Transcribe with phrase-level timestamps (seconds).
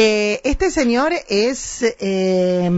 [0.00, 2.70] Eh, este señor es, eh,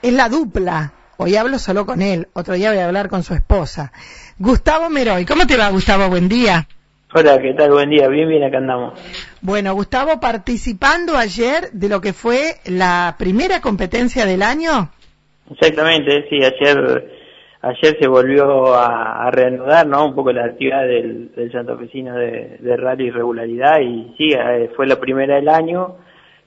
[0.00, 0.92] es la dupla.
[1.16, 3.90] Hoy hablo solo con él, otro día voy a hablar con su esposa.
[4.38, 6.08] Gustavo Meroy, ¿cómo te va Gustavo?
[6.08, 6.68] Buen día.
[7.12, 7.72] Hola, ¿qué tal?
[7.72, 8.96] Buen día, bien, bien, acá andamos.
[9.40, 14.92] Bueno, Gustavo, participando ayer de lo que fue la primera competencia del año.
[15.50, 17.10] Exactamente, sí, ayer
[17.62, 20.06] ayer se volvió a, a reanudar, ¿no?
[20.06, 24.70] Un poco la actividad del, del santafesino de, de rally y regularidad y sí, eh,
[24.76, 25.96] fue la primera del año,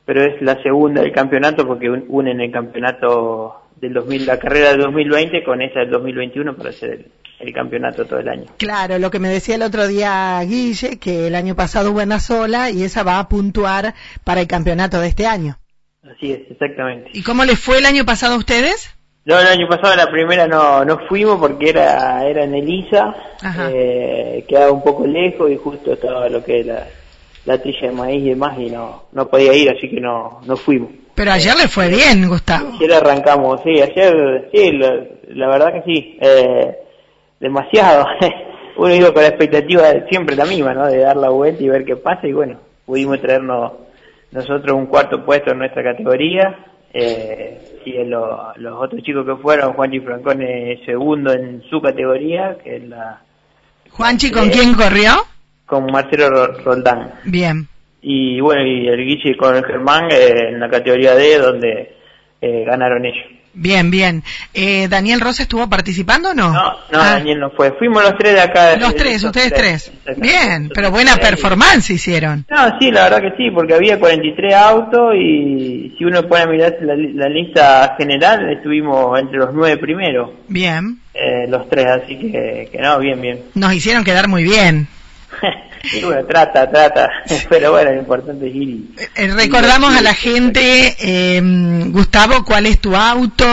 [0.06, 4.70] pero es la segunda del campeonato porque un- unen el campeonato del 2000, la carrera
[4.72, 8.46] del 2020 con esa del 2021 para hacer el, el campeonato todo el año.
[8.58, 12.20] Claro, lo que me decía el otro día Guille, que el año pasado hubo una
[12.20, 13.94] sola y esa va a puntuar
[14.24, 15.58] para el campeonato de este año.
[16.04, 17.10] Así es, exactamente.
[17.14, 18.90] ¿Y cómo les fue el año pasado a ustedes?
[19.26, 23.16] No, el año pasado la primera no, no fuimos porque era, era en Elisa,
[23.72, 26.68] eh, quedaba un poco lejos y justo estaba lo que es
[27.46, 30.42] la, la trilla de maíz y demás y no, no podía ir, así que no,
[30.46, 30.90] no fuimos.
[31.16, 32.70] Pero ayer le fue bien, Gustavo.
[32.76, 36.76] Ayer arrancamos, sí, ayer, sí, la, la verdad que sí, eh,
[37.40, 38.06] demasiado.
[38.78, 40.88] Uno iba con la expectativa de siempre la misma, ¿no?
[40.88, 43.74] De dar la vuelta y ver qué pasa y bueno, pudimos traernos
[44.32, 46.66] nosotros un cuarto puesto en nuestra categoría.
[46.96, 52.78] Eh, y lo- los otros chicos que fueron, Juanchi Francone segundo en su categoría, que
[52.78, 53.22] es la
[53.92, 55.12] Juanchi, ¿con quién corrió?
[55.66, 57.12] Con Marcelo Ro- Roldán.
[57.26, 57.68] Bien.
[58.02, 61.96] Y bueno, y el Guille con el Germán eh, en la categoría D, donde
[62.42, 63.26] eh, ganaron ellos.
[63.56, 64.24] Bien, bien.
[64.52, 66.52] Eh, ¿Daniel Rosa estuvo participando o no?
[66.52, 67.72] No, no, Ah, Daniel no fue.
[67.74, 68.76] Fuimos los tres de acá.
[68.78, 69.92] Los eh, tres, los ustedes tres.
[70.18, 71.30] Bien, pero buena tres.
[71.30, 72.46] performance hicieron.
[72.50, 76.48] No, sí, la verdad que sí, porque había 43 autos y si uno pone a
[76.48, 80.98] mirar la lista general, estuvimos entre los nueve primeros, Bien.
[81.14, 83.40] eh, los tres, así que, que no, bien, bien.
[83.54, 84.88] Nos hicieron quedar muy bien.
[85.94, 87.10] Y bueno, trata, trata,
[87.50, 88.82] pero bueno, lo importante es ir.
[89.16, 91.42] Eh, recordamos a la gente, eh,
[91.88, 93.46] Gustavo, cuál es tu auto.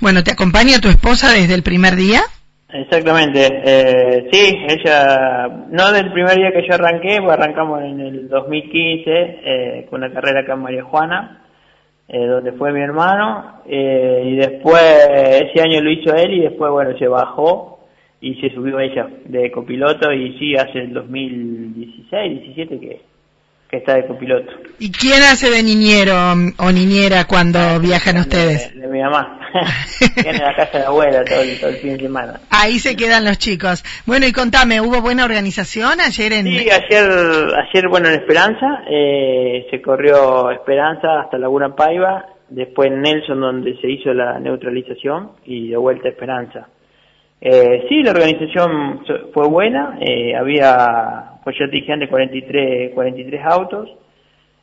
[0.00, 2.22] Bueno, ¿te acompaña tu esposa desde el primer día?
[2.76, 8.28] Exactamente, eh, sí, ella, no del primer día que yo arranqué, pues arrancamos en el
[8.28, 11.44] 2015 eh, con una carrera acá en María Juana,
[12.08, 16.72] eh, donde fue mi hermano, eh, y después ese año lo hizo él y después,
[16.72, 17.73] bueno, se bajó
[18.24, 23.00] y se subió ella de copiloto y sí, hace el 2016, 17 que,
[23.68, 24.50] que está de copiloto.
[24.78, 26.14] ¿Y quién hace de niñero
[26.56, 28.74] o niñera cuando viajan ustedes?
[28.74, 29.40] De, de mi mamá.
[30.22, 32.40] Viene a la casa de la abuela todo el, todo el fin de semana.
[32.48, 33.84] Ahí se quedan los chicos.
[34.06, 36.46] Bueno, y contame, ¿hubo buena organización ayer en...
[36.46, 43.02] Sí, ayer, ayer bueno, en Esperanza, eh, se corrió Esperanza hasta Laguna Paiva, después en
[43.02, 46.68] Nelson donde se hizo la neutralización y de vuelta a Esperanza.
[47.40, 53.40] Eh, sí, la organización fue buena, eh, había, pues yo te dije antes, 43, 43
[53.44, 53.90] autos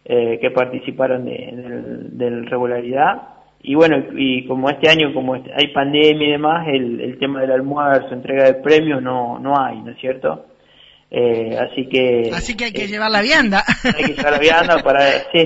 [0.05, 3.21] eh, que participaron de, del, del regularidad.
[3.63, 7.41] Y bueno, y como este año, como este- hay pandemia y demás, el, el tema
[7.41, 10.47] del almuerzo, entrega de premios no, no hay, ¿no es cierto?
[11.11, 12.31] Eh, así que...
[12.33, 13.63] Así que hay que eh, llevar la vianda.
[13.83, 15.01] hay que llevar la vianda para...
[15.31, 15.45] Sí,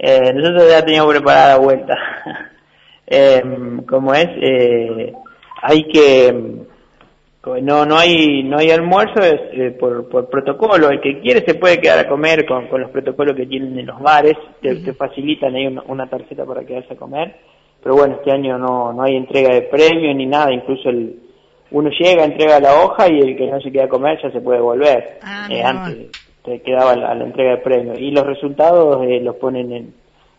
[0.00, 1.94] eh, nosotros ya teníamos preparada la vuelta.
[3.10, 3.42] Eh,
[3.88, 5.14] como es, eh,
[5.62, 6.34] hay que...
[7.62, 10.90] No, no hay, no hay almuerzo es, eh, por, por protocolo.
[10.90, 13.86] El que quiere se puede quedar a comer con, con los protocolos que tienen en
[13.86, 14.34] los bares.
[14.60, 17.36] Te, te facilitan ahí una, una tarjeta para quedarse a comer.
[17.82, 20.52] Pero bueno, este año no, no hay entrega de premios ni nada.
[20.52, 21.20] Incluso el,
[21.70, 24.42] uno llega, entrega la hoja y el que no se queda a comer ya se
[24.42, 25.18] puede volver.
[25.22, 26.10] Ah, Eh, antes
[26.44, 27.98] te quedaba la, la entrega de premios.
[27.98, 29.94] Y los resultados eh, los ponen en,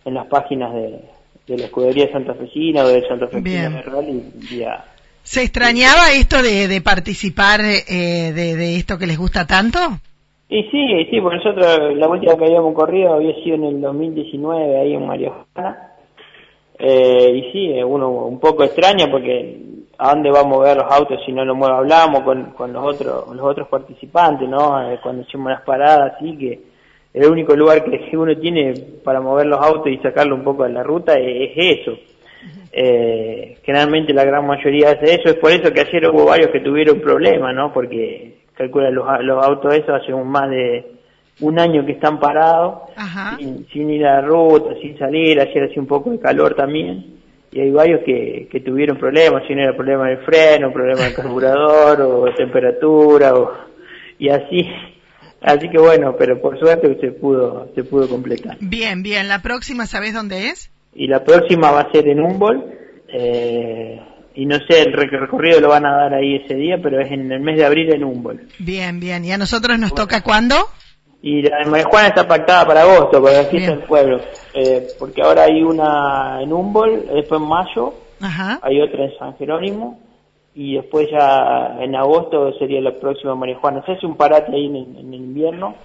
[0.06, 1.00] en las páginas de,
[1.48, 3.74] de la escudería santafesina o del santafesino Bien.
[3.74, 4.84] de rally día
[5.24, 9.80] ¿Se extrañaba esto de, de participar eh, de, de esto que les gusta tanto?
[10.52, 14.80] Y sí, sí, porque nosotros la última que habíamos corrido había sido en el 2019
[14.80, 15.94] ahí en Juana.
[16.80, 19.60] Eh, y sí, eh, uno un poco extraña porque
[19.98, 22.84] a dónde va a mover los autos si no lo mueve, hablamos con, con los
[22.84, 24.90] otros los otros participantes, ¿no?
[24.90, 26.60] Eh, cuando hicimos las paradas, así que
[27.14, 30.72] el único lugar que uno tiene para mover los autos y sacarlo un poco de
[30.72, 31.92] la ruta es eso.
[32.72, 36.60] Eh, generalmente la gran mayoría hace eso, es por eso que ayer hubo varios que
[36.60, 37.74] tuvieron problemas, ¿no?
[37.74, 40.86] Porque calcula los, los autos esos hace un más de
[41.42, 42.90] un año que están parados,
[43.38, 47.20] sin, sin ir a la ruta, sin salir, ayer hacía un poco de calor también,
[47.52, 51.16] y hay varios que, que tuvieron problemas, si no era problema del freno, problema del
[51.16, 53.54] carburador, o temperatura, o,
[54.20, 54.70] y así,
[55.42, 58.58] así que bueno, pero por suerte se pudo, se pudo completar.
[58.60, 59.28] Bien, bien.
[59.30, 60.70] ¿La próxima sabés dónde es?
[61.00, 62.62] Y la próxima va a ser en Humboldt,
[63.08, 64.02] eh,
[64.36, 67.32] y no sé, el recorrido lo van a dar ahí ese día, pero es en
[67.32, 68.42] el mes de abril en Humboldt.
[68.60, 69.24] Bien, bien.
[69.24, 70.56] ¿Y a nosotros nos toca cuándo?
[71.22, 74.20] Y la de Juana está pactada para agosto, para la fiesta del pueblo.
[74.54, 77.94] Eh, porque ahora hay una en Humboldt, después en mayo,
[78.62, 80.02] hay otra en San Jerónimo,
[80.54, 83.82] y después ya en agosto sería la próxima María Juana.
[83.86, 85.76] Se hace un parate ahí en, el invierno,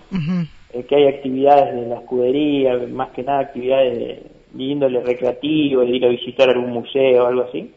[0.73, 5.97] eh, que hay actividades de la escudería, más que nada actividades de, índole recreativo, de
[5.97, 7.73] ir a visitar algún museo o algo así.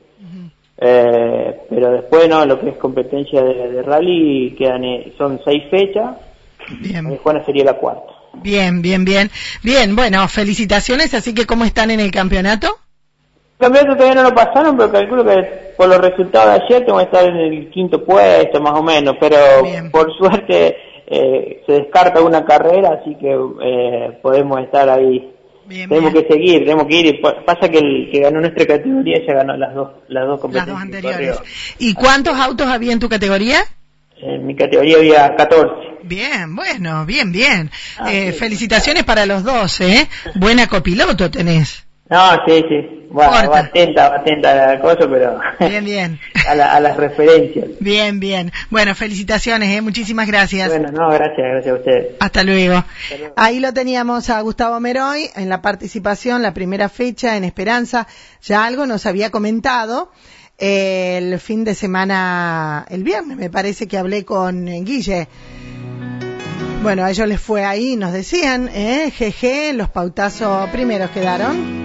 [0.78, 6.16] eh, pero después, no, lo que es competencia de, rally, quedan eh, son seis fechas
[6.80, 7.18] Bien.
[7.18, 8.14] Juana sería la cuarta.
[8.34, 9.30] Bien, bien, bien.
[9.64, 11.14] Bien, bueno, felicitaciones.
[11.14, 12.68] Así que, ¿cómo están en el campeonato?
[13.60, 17.00] El campeonato todavía no lo pasaron, pero calculo que por los resultados de ayer tengo
[17.00, 19.16] que estar en el quinto puesto, más o menos.
[19.20, 19.38] Pero
[19.92, 20.78] por suerte
[21.08, 25.34] eh, se descarta una carrera, así que eh, podemos estar ahí.
[25.68, 27.22] Tenemos que seguir, tenemos que ir.
[27.22, 30.68] Pasa que el que ganó nuestra categoría ya ganó las dos, las dos competencias.
[30.68, 31.40] Las dos anteriores.
[31.80, 33.60] ¿Y cuántos autos había en tu categoría?
[34.20, 35.88] En mi categoría había 14.
[36.04, 37.70] Bien, bueno, bien, bien.
[37.98, 40.08] Ah, eh, felicitaciones para los dos, ¿eh?
[40.36, 41.86] Buena copiloto tenés.
[42.10, 42.97] No, sí, sí.
[43.10, 45.40] Bueno, va atenta, va atenta a la cosa, pero...
[45.60, 46.20] Bien, bien.
[46.48, 47.66] a, a, las referencias.
[47.80, 48.52] Bien, bien.
[48.70, 49.82] Bueno, felicitaciones, ¿eh?
[49.82, 50.70] Muchísimas gracias.
[50.70, 52.16] Bueno, no, gracias, gracias a ustedes.
[52.20, 52.84] Hasta luego.
[53.36, 58.08] Ahí lo teníamos a Gustavo Meroy en la participación, la primera fecha en Esperanza.
[58.42, 60.12] Ya algo nos había comentado
[60.58, 65.28] el fin de semana, el viernes me parece que hablé con Guille.
[66.82, 71.77] Bueno, a ellos les fue ahí, nos decían, eh, jeje, los pautazos primeros quedaron.